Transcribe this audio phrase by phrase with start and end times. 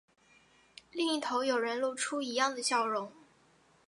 [0.89, 3.11] 另一头有人露出一样的笑容